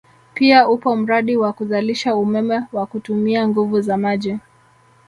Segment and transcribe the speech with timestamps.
[0.33, 4.37] Pia upo mradi wa kuzalisha umeme wa kutumia nguvu za maji